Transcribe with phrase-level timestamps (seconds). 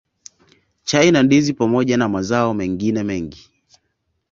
[0.83, 3.49] Chai na Ndizi pamoja na mazao mengine mengi